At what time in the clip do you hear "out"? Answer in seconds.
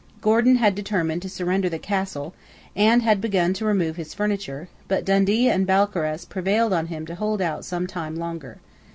7.39-7.65